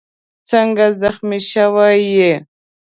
[0.49, 2.33] څنګه زخمي شوی یې؟